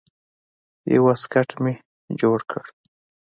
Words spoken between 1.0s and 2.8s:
واسکټ مې جوړ کړ.